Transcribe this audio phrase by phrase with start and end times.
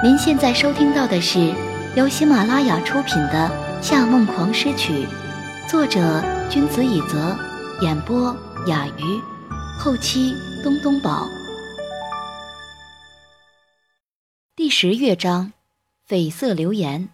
[0.00, 1.52] 您现在收听到的是
[1.96, 3.50] 由喜马拉雅出品的
[3.82, 4.92] 《夏梦狂诗曲》，
[5.68, 7.36] 作者君子以泽，
[7.80, 8.32] 演播
[8.68, 9.20] 雅鱼，
[9.76, 10.32] 后期
[10.62, 11.26] 东东宝。
[14.54, 15.52] 第十乐章，
[16.08, 17.08] 绯色流言。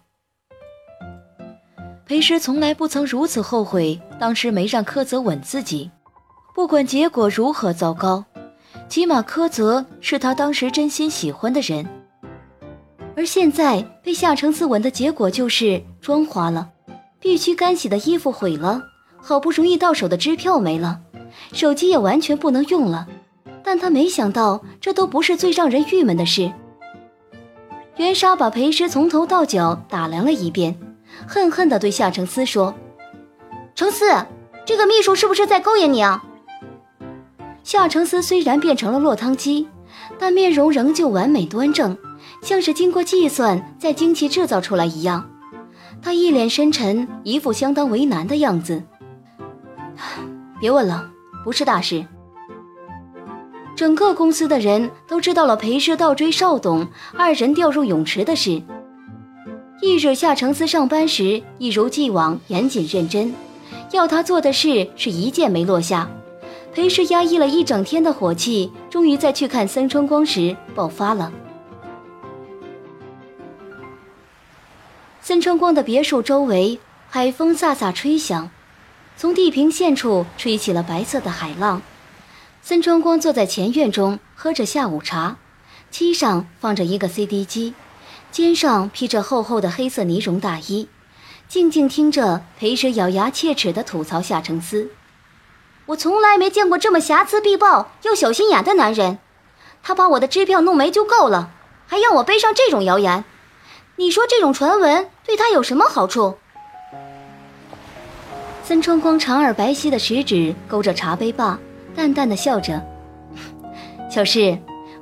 [2.05, 5.89] 裴师从来不曾如此后悔当时没让柯泽吻自己，
[6.53, 8.23] 不管结果如何糟糕。
[8.87, 11.94] 起码柯泽是他当时真心喜欢的人，
[13.15, 16.69] 而现在被夏承思吻的结果就是妆花了，
[17.19, 18.81] 必须干洗的衣服毁了，
[19.17, 20.99] 好不容易到手的支票没了，
[21.53, 23.07] 手机也完全不能用了。
[23.63, 26.51] 但他没想到，这都不是最让人郁闷的事。
[27.95, 30.77] 袁莎把裴诗从头到脚打量了一遍，
[31.25, 32.75] 恨恨地对夏承思说
[33.73, 34.05] ：“承思，
[34.65, 36.23] 这个秘书是不是在勾引你啊？”
[37.63, 39.67] 夏承思虽然变成了落汤鸡，
[40.19, 41.97] 但面容仍旧完美端正，
[42.45, 45.27] 像是经过计算再精细制造出来一样。
[45.99, 48.83] 他一脸深沉，一副相当为难的样子。
[50.59, 51.09] 别问了，
[51.43, 52.05] 不是大事。
[53.75, 58.61] 整个公司的人都知道了裴氏倒追邵董，二人掉入泳池的事。
[59.81, 63.33] 翌日，夏承思上班时一如既往严谨认真，
[63.91, 66.07] 要他做的事是一件没落下。
[66.75, 71.31] 裴氏压抑了一整天的火气，终于在去看森春光时爆发了。
[75.35, 78.49] 孙春光的别墅周围，海风飒飒吹响，
[79.17, 81.81] 从地平线处吹起了白色的海浪。
[82.61, 85.35] 孙春光坐在前院中，喝着下午茶，
[85.91, 87.73] 机上放着一个 CD 机，
[88.31, 90.87] 肩上披着厚厚的黑色呢绒大衣，
[91.49, 94.91] 静静听着裴氏咬牙切齿地吐槽夏承思。
[95.87, 99.19] 我从来没见过这么瑕疵必报又小心眼的男人，
[99.83, 101.51] 他把我的支票弄没就够了，
[101.87, 103.25] 还要我背上这种谣言，
[103.97, 106.35] 你说这种传闻对他有什么好处？
[108.63, 111.57] 森川光长而白皙的食指勾着茶杯把，
[111.95, 112.83] 淡淡的笑着
[114.11, 114.57] ：“小事，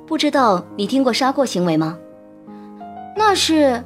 [0.05, 1.97] 不知道你听过杀过行为吗？
[3.15, 3.83] 那是，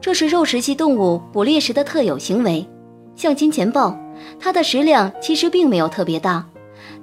[0.00, 2.66] 这是肉食系动物捕猎时的特有行为，
[3.14, 3.96] 像金钱豹。”
[4.40, 6.46] 它的食量其实并没有特别大，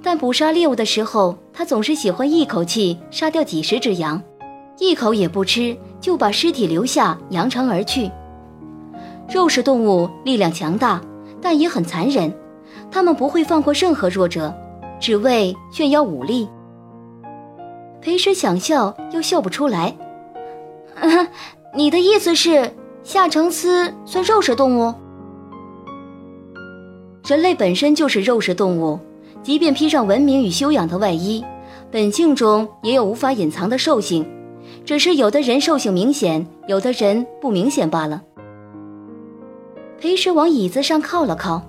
[0.02, 4.20] 但捕杀猎物的时候，它总是喜欢一口气杀掉几十只羊，
[4.82, 8.10] 一口也不吃，就把尸体留下扬长而去。
[9.32, 11.00] 肉食动物力量强大，
[11.40, 12.34] 但也很残忍，
[12.90, 14.52] 它们不会放过任何弱者，
[14.98, 16.48] 只为炫耀武力。
[18.00, 19.96] 裴师想笑又笑不出来，
[21.76, 22.68] 你的意思是
[23.04, 24.92] 夏承思算肉食动物？
[27.24, 28.98] 人类本身就是肉食动物，
[29.44, 31.44] 即便披上文明与修养的外衣，
[31.88, 34.26] 本性中也有无法隐藏的兽性，
[34.84, 38.22] 只是有的人兽性明显，有的人不明显罢了。
[39.98, 41.62] 裴时往椅子上靠了靠，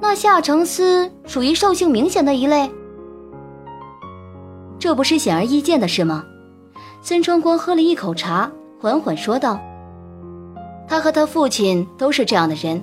[0.00, 2.70] 那夏承思属于兽性明显的一类，
[4.78, 6.24] 这不是显而易见的事吗？
[7.02, 9.58] 孙春光喝了一口茶，缓缓说道
[10.86, 12.82] ：“他和他父亲都是这样的人。”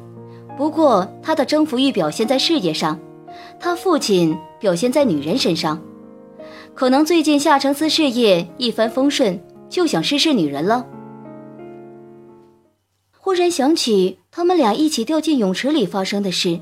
[0.57, 2.99] 不过，他的征服欲表现在事业上，
[3.59, 5.79] 他父亲表现在女人身上。
[6.77, 10.85] 可能最近夏承思事业一帆风顺，就想试试女人了。
[13.17, 16.59] 忽然想起他们俩一起掉进泳池里发生的事，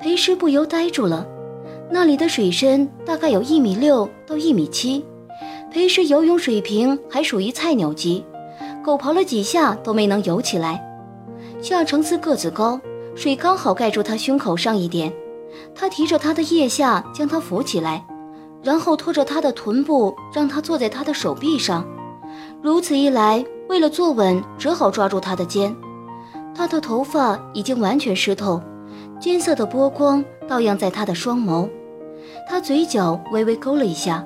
[0.00, 1.26] 裴师不由呆住了。
[1.90, 5.04] 那里的水深大概有一米六到一米七，
[5.72, 8.24] 裴师游泳水平还属于菜鸟级，
[8.84, 10.80] 狗刨了几下都没能游起来。
[11.60, 12.80] 夏承思个子高。
[13.16, 15.12] 水刚好盖住他胸口上一点，
[15.74, 18.06] 他提着他的腋下将他扶起来，
[18.62, 21.86] 然后拖着他的臀部让他坐在他的手臂上。
[22.62, 25.74] 如此一来，为了坐稳，只好抓住他的肩。
[26.54, 28.60] 他的头发已经完全湿透，
[29.20, 31.68] 金色的波光倒映在他的双眸。
[32.48, 34.24] 他嘴角微微勾了一下，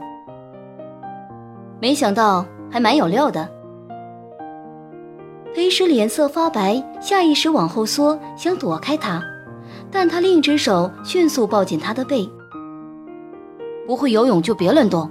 [1.78, 3.48] 没想到还蛮有料的。
[5.54, 9.22] 裴时脸色发白，下意识往后缩，想躲开他，
[9.90, 12.26] 但他另一只手迅速抱紧他的背。
[13.86, 15.10] 不会游泳就别乱动。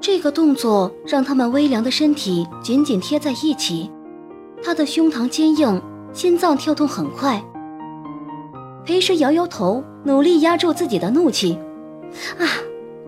[0.00, 3.90] 这个动作让他们微凉的身体紧紧贴在一起，
[4.62, 5.80] 他的胸膛坚硬，
[6.12, 7.42] 心脏跳动很快。
[8.84, 11.58] 裴时摇摇头，努力压住自己的怒气。
[12.38, 12.48] 啊，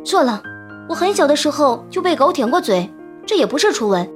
[0.05, 0.43] 错了，
[0.89, 2.89] 我很小的时候就被狗舔过嘴，
[3.25, 4.09] 这也不是初吻。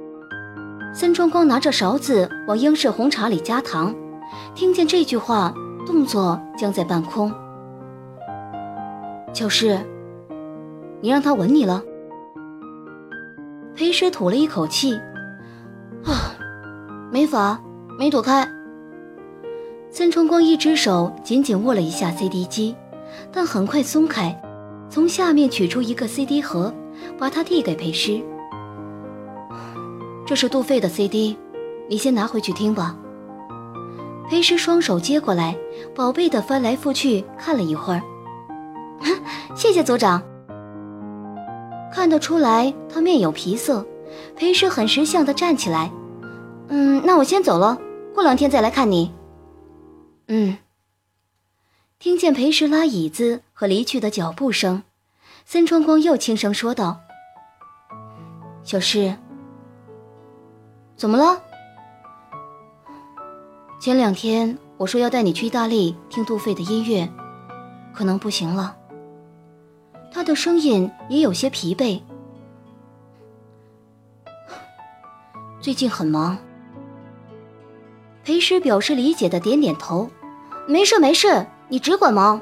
[0.93, 3.93] 森川光拿着勺子往英式红茶里加糖，
[4.53, 5.51] 听见这句话，
[5.85, 7.33] 动作僵在半空。
[9.37, 9.77] 乔氏，
[10.99, 11.83] 你让他吻你了？
[13.75, 14.95] 裴师吐了一口气，
[16.03, 16.33] 啊，
[17.11, 17.61] 没法，
[17.99, 18.49] 没躲开。
[19.91, 22.75] 孙春光一只手紧紧握了一下 CD 机，
[23.31, 24.35] 但很快松开，
[24.89, 26.73] 从下面取出一个 CD 盒，
[27.19, 28.19] 把它递给裴师。
[30.25, 31.37] 这是杜飞的 CD，
[31.87, 32.97] 你先拿回去听吧。
[34.27, 35.55] 裴师双手接过来，
[35.93, 38.01] 宝贝的翻来覆去看了一会儿。
[39.55, 40.21] 谢谢组长。
[41.91, 43.85] 看得出来他面有皮色，
[44.35, 45.91] 裴师很识相的站起来。
[46.69, 47.77] 嗯，那我先走了，
[48.13, 49.11] 过两天再来看你。
[50.27, 50.57] 嗯。
[51.99, 54.83] 听见裴师拉椅子和离去的脚步声，
[55.45, 56.99] 森川光又轻声说道
[58.63, 59.15] ：“小诗，
[60.95, 61.41] 怎么了？
[63.79, 67.09] 前两天我说要带你去意大利听杜飞的音乐，
[67.95, 68.76] 可能不行了。”
[70.17, 72.01] 他的声音也有些疲惫。
[75.61, 76.35] 最近很忙。
[78.23, 80.09] 裴师表示理解的点点头，
[80.67, 82.41] 没事没事，你只管忙。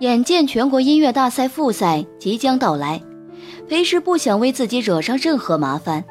[0.00, 3.00] 眼见全国音乐大赛复赛即将到来，
[3.68, 6.04] 裴师不想为自己惹上任何麻烦。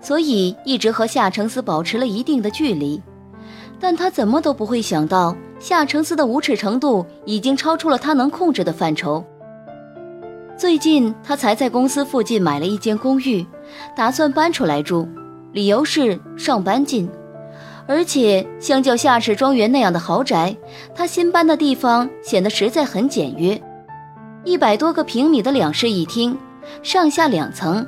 [0.00, 3.00] 所以一直和夏承思保持了一定的距离，
[3.80, 9.24] 但他怎么都不会想到夏承思的无耻程度已经超出了他能控制的范畴。
[10.56, 13.44] 最近他才在公司附近买了一间公寓，
[13.96, 15.08] 打算搬出来住，
[15.52, 17.08] 理由是上班近，
[17.86, 20.56] 而且相较夏氏庄园那样的豪宅，
[20.94, 23.60] 他新搬的地方显得实在很简约，
[24.44, 26.38] 一百多个平米的两室一厅，
[26.82, 27.84] 上下两层。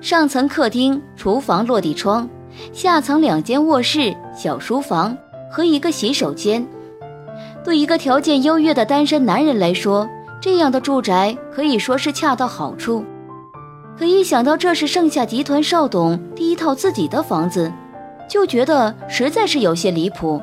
[0.00, 2.28] 上层客厅、厨房落地窗，
[2.72, 5.16] 下层两间卧室、小书房
[5.50, 6.66] 和一个洗手间。
[7.64, 10.08] 对一个条件优越的单身男人来说，
[10.40, 13.04] 这样的住宅可以说是恰到好处。
[13.96, 17.72] 可一想到这是盛夏集团少董第一套自己的房子，
[18.28, 20.40] 就觉得实在是有些离谱。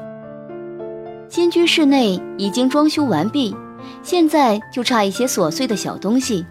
[1.30, 3.56] 新居室内已经装修完毕，
[4.04, 6.46] 现在就差一些琐碎的小东西，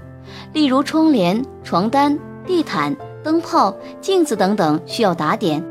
[0.52, 2.18] 例如窗帘、床单。
[2.50, 5.64] 地毯、灯泡、镜子等等需要打点。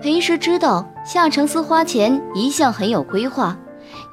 [0.00, 3.58] 裴时知道夏承思花钱一向很有规划，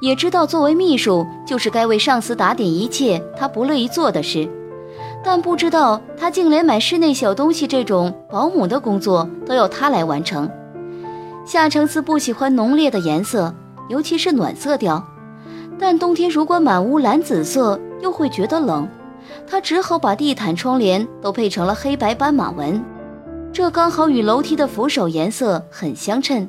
[0.00, 4.48] 也知道作为秘书就是该为上司打点一切他不乐意做的事，
[5.22, 10.50] 但不知道他竟连买室内小东西这种保姆的工作都要他来完成。
[11.44, 13.54] 夏承思不喜欢浓烈的颜色，
[13.88, 15.00] 尤其是暖色调，
[15.78, 18.88] 但冬天如果满屋蓝紫色又会觉得冷。
[19.46, 22.82] 他只好把地毯、窗帘都配成了黑白斑马纹，
[23.52, 26.48] 这刚好与楼梯的扶手颜色很相称。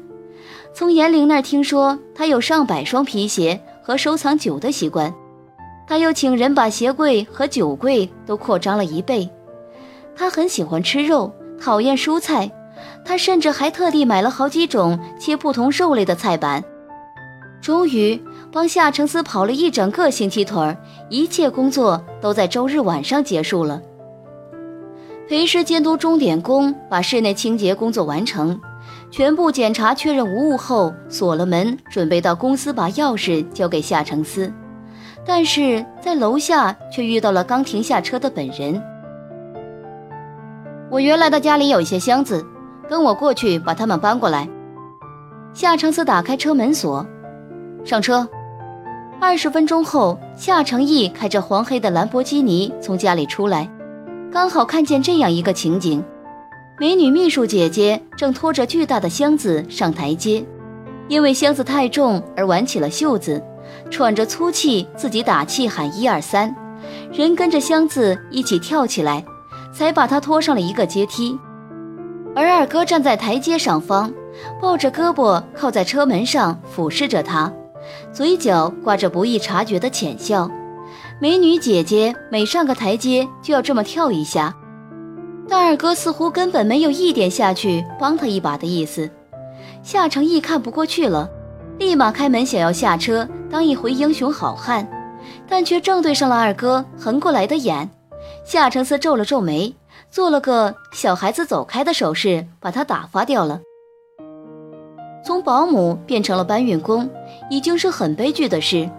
[0.73, 5.13] 从严玲那儿听说，他有上百双皮鞋和收藏酒的习惯，
[5.87, 9.29] 他又请人把鞋柜和酒柜都扩张了一倍。
[10.15, 12.51] 他很喜欢吃肉，讨厌蔬菜，
[13.05, 16.63] 他甚至还特地买了好几种切不同肉类的菜板。
[17.61, 18.21] 终于。
[18.51, 20.75] 帮夏承思跑了一整个星期腿儿，
[21.09, 23.81] 一切工作都在周日晚上结束了。
[25.27, 28.57] 裴师监督钟点工把室内清洁工作完成，
[29.11, 34.51] 全部检查确认无误后，锁了门，准备到公司把钥匙交给夏承思。
[35.25, 38.81] 但是在楼下却遇到了刚停下车的本人。
[40.89, 42.45] 我原来的家里有一些箱子，
[42.87, 44.47] 跟我过去把它们搬过来。
[45.53, 47.05] 夏承思打开车门锁，
[47.83, 48.25] 上车。
[49.19, 53.67] 二十分钟后，夏承义开着黄黑的兰博基尼从家里出来，
[54.31, 56.03] 刚好看见这样一个情景：
[56.79, 60.45] 美女秘书姐姐正拖着巨大的箱子上台阶，
[61.07, 63.41] 因为箱子太重而挽起了袖子，
[63.89, 66.55] 喘着粗气，自己打气喊一二三，
[67.11, 69.25] 人跟着箱子一起跳起来，
[69.73, 71.37] 才把她拖上了一个阶梯。
[72.35, 74.13] 而二哥站在台阶上方，
[74.61, 77.51] 抱着胳膊靠在车门上，俯视着她。
[78.11, 80.49] 嘴角挂着不易察觉的浅笑，
[81.19, 84.55] 美女姐姐每上个台阶就要这么跳一下，
[85.47, 89.09] 但二哥似乎根本没有一点下去帮他一把的意思。
[89.83, 91.29] 夏承义看不过去了，
[91.77, 94.87] 立马开门想要下车当一回英雄好汉，
[95.47, 97.89] 但却正对上了二哥横过来的眼。
[98.43, 99.73] 夏承思皱了皱眉，
[100.09, 103.61] 做了个小孩子走开的手势，把他打发掉了。
[105.27, 107.09] 从保姆变成了搬运工，
[107.49, 108.89] 已经是很悲剧的事。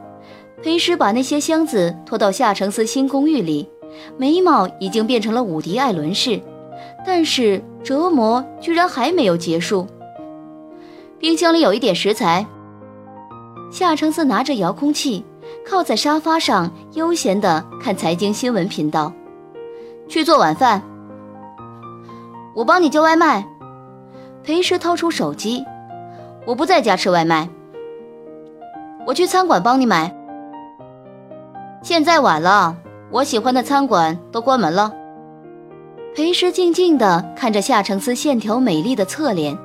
[0.62, 3.66] 裴师把那些箱子拖到夏承思新公寓里，
[4.18, 6.38] 眉毛已经变成了伍迪·艾伦式，
[7.06, 9.86] 但是折磨居然还没有结束。
[11.18, 12.44] 冰箱里有一点食材，
[13.72, 15.24] 夏承思拿着遥控器，
[15.66, 19.10] 靠在沙发上，悠闲地看财经新闻频道。
[20.06, 20.82] 去做晚饭，
[22.54, 23.48] 我帮你叫外卖。
[24.42, 25.64] 裴时掏出手机，
[26.48, 27.46] 我不在家吃外卖，
[29.06, 30.10] 我去餐馆帮你买。
[31.82, 32.74] 现在晚了，
[33.10, 34.90] 我喜欢的餐馆都关门了。
[36.16, 39.58] 裴师静静地看着夏承思线条美丽的侧脸，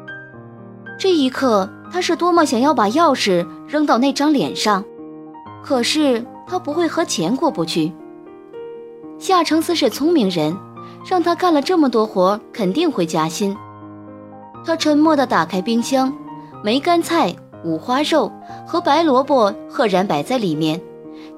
[1.00, 4.84] 这一刻，他是多么想要把钥匙扔到那张脸上，
[5.64, 7.94] 可是他不会和钱过不去。
[9.18, 10.54] 夏承思是聪明人，
[11.10, 13.56] 让他干了这么多活，肯定会加薪。
[14.66, 16.14] 他沉默地打开冰箱，
[16.64, 18.32] 梅干菜、五花肉
[18.66, 20.80] 和白萝卜赫然摆在里面，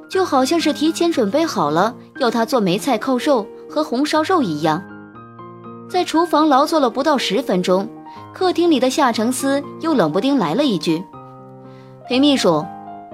[0.08, 4.84] 就好像是提前准备好了要他做梅菜扣肉和红烧肉一样。
[5.90, 7.90] 在厨房劳作了不到十分钟，
[8.36, 11.04] 客厅里的夏承思又冷不丁来了一句
[12.08, 12.64] ：“裴秘书，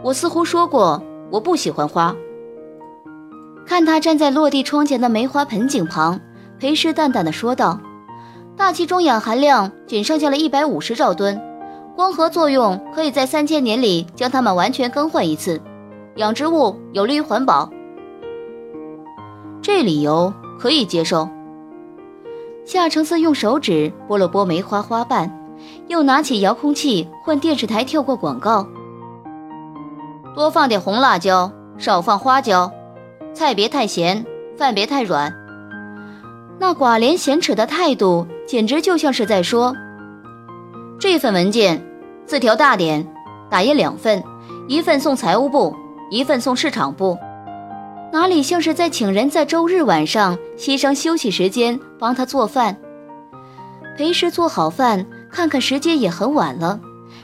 [0.03, 1.01] 我似乎说过
[1.31, 2.13] 我不喜欢花。”
[3.65, 6.19] 看他站在落地窗前的梅花盆景旁，
[6.59, 7.79] 裴氏淡淡的说道
[8.57, 11.41] ：“大气中氧含量仅剩下了一百五十兆吨，
[11.95, 15.61] 光合作用可以在三千年里将它们完全更换一次。
[16.15, 17.69] 养殖物有利于环保，
[19.61, 21.27] 这理由可以接受。”
[22.65, 25.31] 夏承思用手指拨了拨梅花花瓣，
[25.87, 28.67] 又拿起遥控器换电视台跳过广告。
[30.35, 32.71] 多放点红辣椒，少放花椒。
[33.33, 34.25] 菜别太咸，
[34.57, 35.33] 饭别太软。
[36.59, 39.75] 那寡廉鲜耻的态度，简直就像是在说：
[41.01, 41.83] 这份文件
[42.27, 43.03] 字条大点，
[43.49, 44.23] 打印两份，
[44.67, 45.75] 一份送财务部，
[46.11, 47.17] 一份送市场部。
[48.13, 52.77] 哪里像是在请人在周日晚上牺牲休息时间帮他做饭？
[53.97, 56.79] 裴氏做好饭，看看时间也很晚了。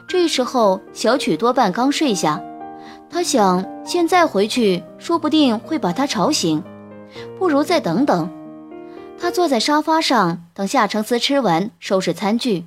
[0.07, 2.41] 这时候小曲多半刚睡下，
[3.11, 6.63] 他想现在回去说不定会把他吵醒，
[7.37, 8.27] 不如再等等。
[9.19, 12.65] 他坐在沙发上等夏承思吃完收拾餐具，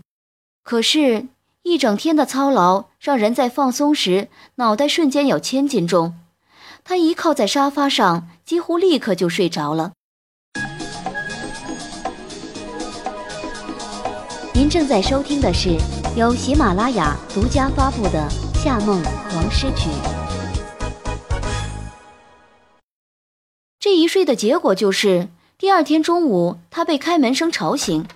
[0.62, 1.26] 可是，
[1.62, 6.14] 一整天的操劳让人在放松时脑袋瞬间有千斤重。
[6.84, 9.92] 他一靠在沙发上，几乎立刻就睡着了。
[14.54, 15.76] 您正在收听的是
[16.16, 18.28] 由喜马拉雅独家发布的
[18.62, 19.02] 《夏梦
[19.34, 19.88] 王诗曲》。
[23.78, 28.06] 这一睡的结果就是，第二天中午他被开门声吵醒，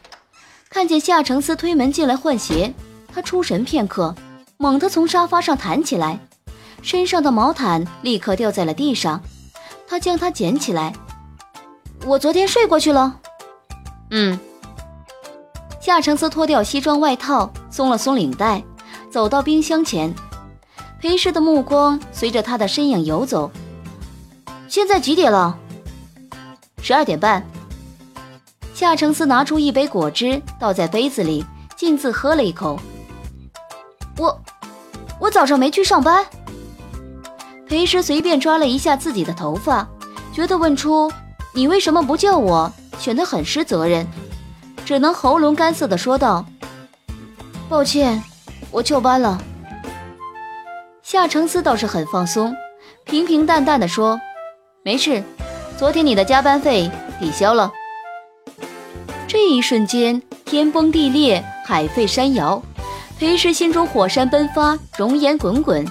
[0.75, 2.75] 看见夏承思推门进来换鞋，
[3.15, 4.13] 他出神片刻，
[4.57, 6.19] 猛地从沙发上弹起来。
[6.83, 9.23] 身上的毛毯立刻掉在了地上，
[9.87, 10.93] 他将它捡起来。
[12.05, 13.21] 我昨天睡过去了。
[14.11, 14.37] 嗯。
[15.81, 18.61] 夏承思脱掉西装外套，松了松领带，
[19.13, 20.13] 走到冰箱前。
[21.01, 23.49] 裴氏的目光随着他的身影游走。
[24.67, 25.57] 现在几点了？
[26.83, 27.47] 十二点半。
[28.85, 31.43] 夏承思拿出一杯果汁，倒在杯子里，
[31.75, 32.79] 径自喝了一口。
[34.19, 34.39] 我，
[35.19, 36.23] 我早上没去上班。
[37.67, 39.89] 裴师随便抓了一下自己的头发，
[40.35, 41.11] 觉得问出
[41.55, 44.07] “你为什么不叫我”显得很失责任，
[44.85, 46.45] 只能喉咙干涩的说道
[47.71, 48.23] ：“抱歉，
[48.71, 49.43] 我翘班了。”
[51.03, 52.55] 夏承思倒是很放松，
[53.07, 54.21] 平平淡淡的说
[54.85, 55.23] ：“没事，
[55.79, 57.73] 昨天你的加班费抵消了。”
[59.35, 62.63] 这一瞬间，天崩地裂，海沸山摇，
[63.19, 65.85] 裴氏心中火山奔发，熔岩滚滚。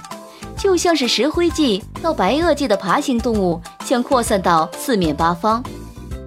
[0.56, 5.62] 就像是石灰纪到白垩纪的爬行动物，向扩散到四面八方。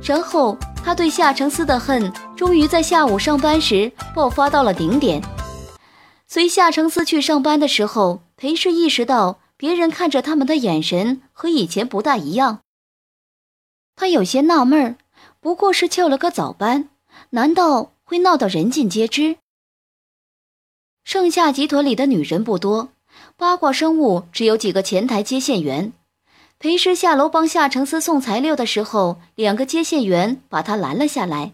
[0.03, 0.55] 然后
[0.85, 5.19] 他对夏承思的恨，终于在下午上班时爆发到了顶点。
[6.27, 12.59] 随夏承思去上班的时候，裴氏意识到别人看着他们的眼神和以前不大一样。
[13.95, 14.95] 他有些纳闷儿，
[15.41, 16.89] 不过是翘了个早班，
[17.31, 19.35] 难道会闹到人尽皆知？
[21.03, 22.89] 盛夏集团里的女人不多。
[23.35, 25.91] 八卦生物只有几个前台接线员。
[26.57, 31.51] 裴师下楼帮夏承思送材料的时候，两个接线员把他拦了下来。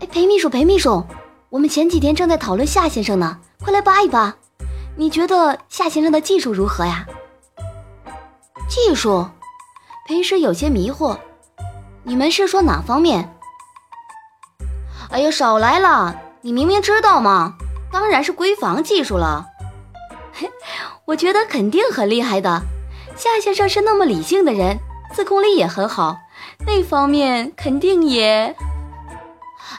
[0.00, 1.04] 哎，裴秘书，裴秘书，
[1.50, 4.34] 我们前几天正在讨论夏先生呢，快来扒一扒。
[4.96, 7.06] 你觉得夏先生的技术如何呀？
[8.66, 9.28] 技术？
[10.06, 11.18] 裴师有些迷惑。
[12.02, 13.31] 你们是说哪方面？
[15.12, 16.18] 哎呀，少来了！
[16.40, 17.54] 你明明知道嘛，
[17.92, 19.46] 当然是闺房技术了。
[20.32, 20.50] 嘿
[21.04, 22.62] 我觉得肯定很厉害的，
[23.14, 24.78] 夏先生是那么理性的人，
[25.12, 26.16] 自控力也很好，
[26.66, 28.56] 那方面肯定也……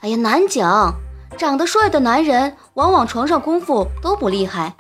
[0.02, 0.94] 哎呀，难讲。
[1.36, 4.76] 长得帅的男人往往床上功夫都不厉害，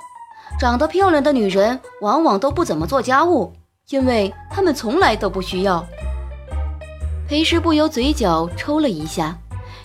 [0.59, 3.51] 长得漂亮的女人往往都不怎么做家务，
[3.89, 5.83] 因为她们从来都不需要。
[7.27, 9.35] 裴师不由嘴角抽了一下，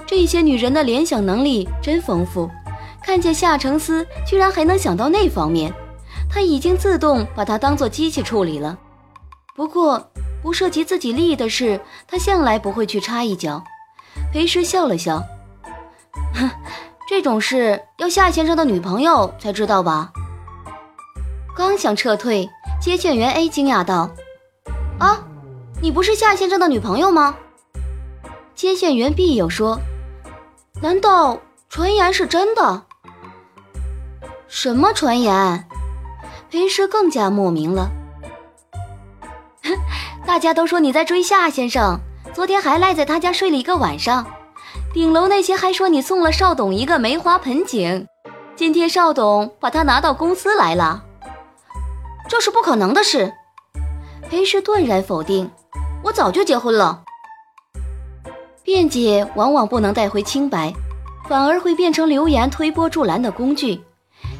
[0.08, 2.50] 这些女人的联想能力真丰富。
[3.02, 5.72] 看见夏承思居然还能想到那方面，
[6.30, 8.76] 他已经自动把她当做机器处理了。
[9.54, 10.10] 不过，
[10.42, 13.62] 不涉及自己利益的事，他向来不会去插一脚。
[14.32, 15.22] 裴时笑了笑，
[16.34, 16.50] 哼，
[17.08, 20.10] 这种事要夏先生的女朋友才知道吧？
[21.56, 22.48] 刚想撤退，
[22.80, 24.10] 接线员 A 惊讶道
[24.98, 25.18] ：“啊，
[25.80, 27.36] 你不是夏先生的女朋友吗？”
[28.54, 29.78] 接线员 B 又说
[30.80, 32.82] ：“难道传言是真的？”
[34.48, 35.64] 什么传言？
[36.50, 37.90] 裴师更加莫名了。
[40.26, 41.98] 大家都说你在追夏先生，
[42.32, 44.26] 昨天还赖在他家睡了一个晚上。
[44.94, 48.06] 顶楼那些还说你送了邵董一个梅花盆景，
[48.56, 51.04] 今天邵董把他拿到公司来了。
[52.28, 53.32] 这是不可能的事，
[54.30, 55.50] 裴氏断然否定。
[56.04, 57.02] 我早就结婚了。
[58.68, 60.74] 辩解往往不能带回清白，
[61.26, 63.80] 反而会变成流言推波助澜的工具。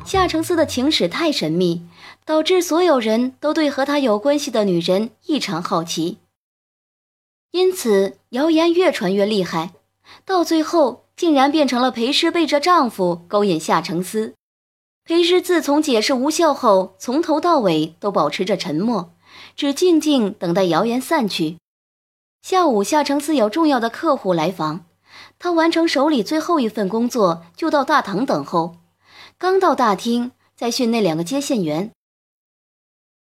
[0.04, 1.80] 夏承思的情史太神秘，
[2.26, 6.18] 导致所有人都对和他有关系的女人异常好奇，
[7.52, 9.70] 因此谣言越传越厉害，
[10.26, 14.35] 到最后竟然变成了裴氏背着丈夫勾引夏承思。
[15.06, 19.11] 裴师自从解释无效后，从头到尾都保持着沉默，
[19.56, 21.56] 只静静等待谣言散去。
[22.40, 24.87] 下午，夏承思有重要的客户来访，
[25.38, 28.76] 他完成手里最后一份工作，就到大堂等候。
[29.37, 31.92] 刚到大厅，在训那两个接线员：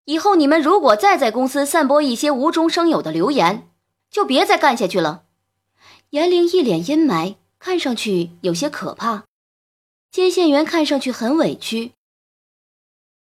[0.06, 3.70] 以后你们如果再在公司散播一些无中生有的流言，
[4.12, 5.24] 就别再干下去了。
[6.12, 9.26] 严玲一脸阴霾，看上去有些可怕。
[10.12, 11.92] 接线员看上去很委屈，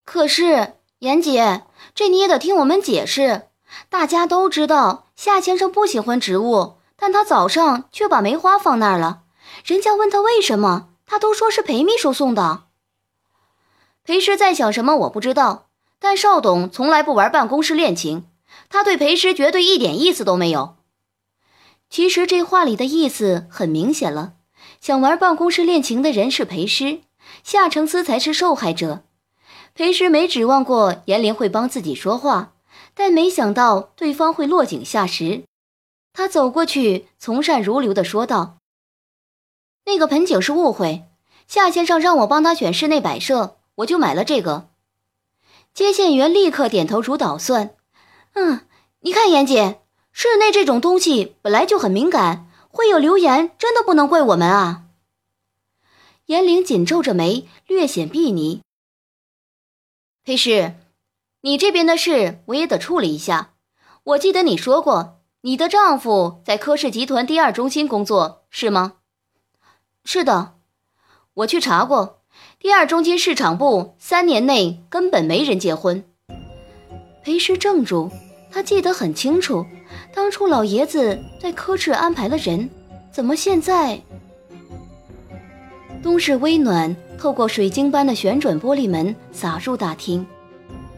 [0.04, 1.64] 可是严姐，
[1.94, 3.48] 这你也得听我们解释。
[3.88, 9.22] 大家都知道夏先生不喜欢植物，但他早上却把梅花放那儿了。
[9.64, 12.64] 人家问他为什么，他都说是裴秘书送的。
[14.04, 15.66] 裴师在想什么我不知道，
[15.98, 18.26] 但邵董从来不玩办公室恋情，
[18.68, 20.76] 他对裴师绝对一点意思都没有。
[21.88, 24.34] 其实这话里的意思很明显了。
[24.80, 27.00] 想玩办公室恋情的人是裴师，
[27.42, 29.04] 夏承思才是受害者。
[29.74, 32.53] 裴师没指望过严林会帮自己说话，
[32.94, 35.44] 但没想到对方会落井下石。
[36.12, 38.58] 他走过去，从善如流地说道
[39.86, 41.04] ：“那个盆景是误会，
[41.46, 44.68] 夏先生让我帮他选室内摆设，我就买了这个。”
[45.74, 47.74] 接线员立刻点头如捣蒜
[48.34, 48.66] ：“嗯，
[49.00, 49.80] 你看严姐，
[50.12, 54.86] 室内这种东西本来就很敏感。”会有流言，真的不能怪我们啊！
[56.26, 58.62] 严玲紧皱着眉，略显鄙睨。
[60.24, 60.74] 裴师，
[61.44, 63.50] 你这边的事我也得处理一下。
[64.02, 68.94] 我记得你说过，你的丈夫在科氏集团第二中心工作，是吗？
[70.06, 70.54] 是的，
[71.34, 72.22] 我去查过，
[72.58, 76.02] 第二中心市场部三年内根本没人结婚。
[77.22, 78.10] 裴师怔住。
[78.50, 79.66] 他记得很清楚，
[80.14, 82.70] 当初老爷子在科氏安排了人，
[83.12, 84.00] 怎么现在？
[86.02, 90.24] 冬日微暖透过水晶般的旋转玻璃门洒入大厅，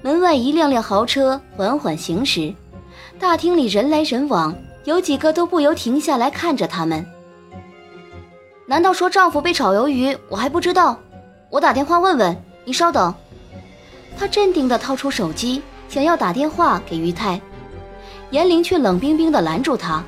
[0.03, 2.55] 门外一辆辆豪车缓缓行驶，
[3.19, 4.55] 大厅里人来人往，
[4.85, 7.05] 有几个都不由停下来看着他们。
[8.67, 10.17] 难道说丈夫被炒鱿鱼？
[10.29, 10.99] 我还不知道，
[11.51, 12.37] 我打电话问问。
[12.65, 13.15] 你稍等。
[14.19, 15.63] 他镇定地掏出手机。
[15.89, 17.41] 想要打电话给于泰，
[18.31, 20.03] 严玲却冷冰冰地拦住他。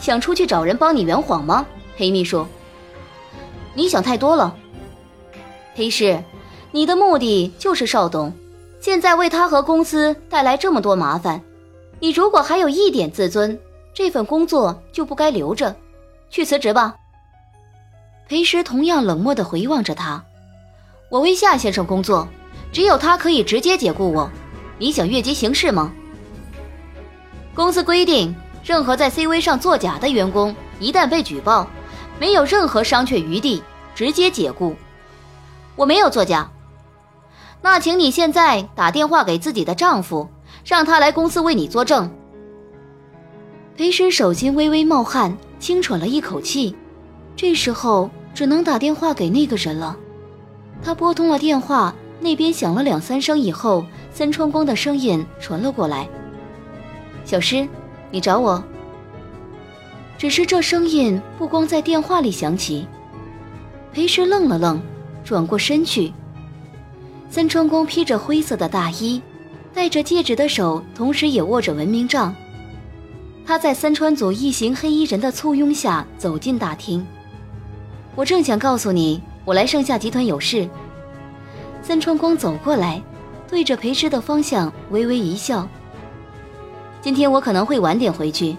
[0.00, 1.66] 想出去找人帮你圆谎吗，
[1.98, 2.46] 裴秘书？
[3.74, 4.56] 你想太多了。
[5.74, 6.18] 裴氏，
[6.72, 8.32] 你的目的就是邵董，
[8.80, 11.40] 现在为他和公司带来这么多麻烦，
[12.00, 13.58] 你如果还有一点自尊，
[13.92, 15.74] 这份工作就不该留着，
[16.30, 16.94] 去辞职吧。
[18.28, 20.22] 裴时同样冷漠地回望着他。
[21.10, 22.28] 我为夏先生工作。
[22.70, 24.30] 只有他可以直接解雇我，
[24.76, 25.90] 你想越级行事吗？
[27.54, 31.66] 公司规定，任何在 CV 上作假的员工，一旦被举报，
[32.20, 33.62] 没有任何商榷余地，
[33.94, 34.76] 直接解雇。
[35.76, 36.46] 我没有作假，
[37.60, 40.28] 那请你现在打电话给自己的丈夫，
[40.64, 42.10] 让他来公司为你作证。
[43.76, 46.76] 裴时手心微微冒汗，轻喘了一口气，
[47.36, 49.96] 这时候只能打电话给那个人了。
[50.82, 51.94] 他拨通了电话。
[52.20, 56.08] 那边响了两三声以后，森川光的声音传了过来
[57.24, 57.64] ：“小诗，
[58.10, 58.60] 你找我。”
[60.18, 62.88] 只是这声音不光在电话里响起，
[63.92, 64.82] 裴时愣了愣，
[65.22, 66.12] 转过身去。
[67.30, 69.20] 三川光披着灰色的大衣，
[69.74, 72.34] 戴着戒指的手，同时也握着文明杖。
[73.46, 77.06] 他在三川组一行黑衣人的簇拥下走进大厅。
[78.14, 80.68] 我正想告诉你，我来盛夏集团有事。
[81.82, 83.00] 三川光走过来，
[83.46, 85.68] 对着裴师的方向微微一笑。
[87.00, 88.56] 今天我可能会晚点回去，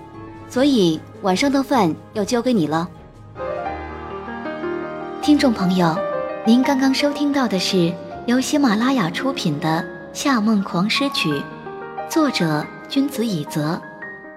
[0.47, 2.87] 所以晚上的饭要交给你了。
[5.21, 5.95] 听众朋友，
[6.45, 7.93] 您刚刚收听到的是
[8.25, 9.81] 由喜马拉雅出品的
[10.13, 11.29] 《夏梦狂诗曲》，
[12.09, 13.81] 作者君子以泽，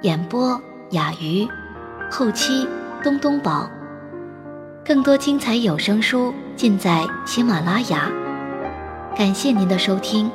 [0.03, 0.59] 演播
[0.90, 1.47] 雅鱼，
[2.11, 2.66] 后期
[3.03, 3.68] 东东宝。
[4.85, 8.11] 更多精彩有声书尽在喜马拉雅。
[9.16, 10.31] 感谢您的收听。